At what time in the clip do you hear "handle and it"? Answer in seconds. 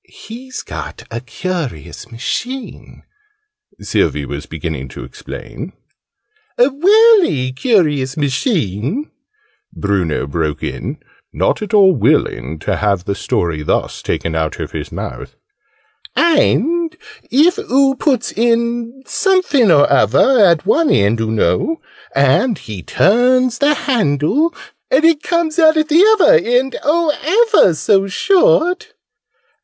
23.75-25.21